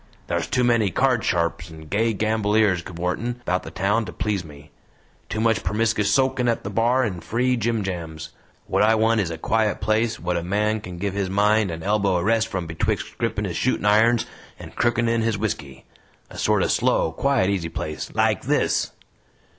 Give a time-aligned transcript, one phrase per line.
[0.27, 4.71] Thar's too many card sharps and gay gamboliers cavortin' about the town to please me.
[5.29, 8.29] Too much permiskus soakin' at the bar and free jimjams.
[8.65, 11.83] What I want is a quiet place what a man kin give his mind and
[11.83, 14.25] elbow a rest from betwixt grippin' his shootin' irons
[14.57, 15.85] and crookin' in his whisky.
[16.31, 18.93] A sort o' slow, quiet, easy place LIKE THIS."